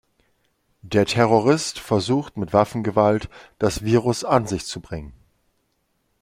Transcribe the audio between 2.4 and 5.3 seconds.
Waffengewalt, das Virus an sich zu bringen.